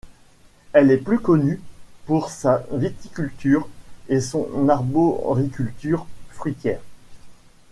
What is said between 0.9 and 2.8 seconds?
plus connue pour sa